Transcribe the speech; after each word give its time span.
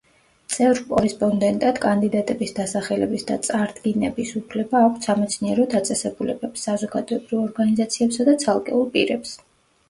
წევრ-კორესპონდენტად 0.51 1.79
კანდიდატების 1.83 2.55
დასახელების 2.59 3.25
და 3.31 3.37
წარდგინების 3.49 4.31
უფლება 4.39 4.81
აქვთ 4.87 5.05
სამეცნიერო 5.09 5.69
დაწესებულებებს, 5.75 6.65
საზოგადოებრივ 6.71 7.43
ორგანიზაციებსა 7.45 8.27
და 8.33 8.37
ცალკეულ 8.47 8.91
პირებს. 8.99 9.39